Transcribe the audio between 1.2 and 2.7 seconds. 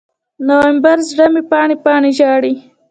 مې پاڼې، پاڼې ژاړي